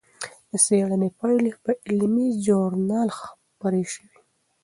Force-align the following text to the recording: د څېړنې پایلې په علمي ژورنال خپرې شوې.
د 0.49 0.51
څېړنې 0.65 1.09
پایلې 1.19 1.51
په 1.63 1.71
علمي 1.89 2.27
ژورنال 2.43 3.09
خپرې 3.19 3.83
شوې. 3.93 4.17